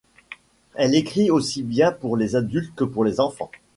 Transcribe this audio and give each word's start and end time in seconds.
Elle 0.73 0.95
écrit 0.95 1.29
aussi 1.29 1.61
bien 1.61 1.91
pour 1.91 2.17
les 2.17 2.35
adultes 2.35 2.73
que 2.73 2.83
pour 2.85 3.05
les 3.05 3.19
enfants. 3.19 3.51